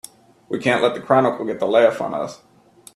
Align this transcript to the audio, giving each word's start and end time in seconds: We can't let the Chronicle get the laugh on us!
We 0.49 0.57
can't 0.57 0.81
let 0.81 0.95
the 0.95 0.99
Chronicle 0.99 1.45
get 1.45 1.59
the 1.59 1.67
laugh 1.67 2.01
on 2.01 2.15
us! 2.15 2.41